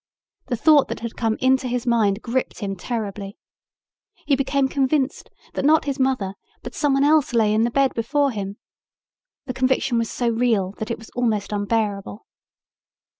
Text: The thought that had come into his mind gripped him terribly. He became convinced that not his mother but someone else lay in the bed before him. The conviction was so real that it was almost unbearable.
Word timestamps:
The 0.47 0.55
thought 0.55 0.87
that 0.87 1.01
had 1.01 1.15
come 1.15 1.37
into 1.39 1.67
his 1.67 1.85
mind 1.85 2.23
gripped 2.23 2.57
him 2.61 2.75
terribly. 2.75 3.37
He 4.25 4.35
became 4.35 4.67
convinced 4.67 5.29
that 5.53 5.63
not 5.63 5.85
his 5.85 5.99
mother 5.99 6.33
but 6.63 6.73
someone 6.73 7.03
else 7.03 7.35
lay 7.35 7.53
in 7.53 7.65
the 7.65 7.69
bed 7.69 7.93
before 7.93 8.31
him. 8.31 8.57
The 9.45 9.53
conviction 9.53 9.99
was 9.99 10.09
so 10.09 10.29
real 10.29 10.71
that 10.79 10.89
it 10.89 10.97
was 10.97 11.11
almost 11.11 11.51
unbearable. 11.51 12.25